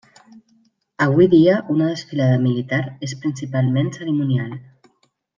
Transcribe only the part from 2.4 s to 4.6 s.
militar és principalment cerimonial.